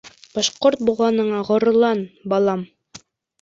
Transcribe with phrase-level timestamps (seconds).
[0.37, 2.03] Башҡорт булғаныңа ғорурлан,
[2.35, 2.65] балам!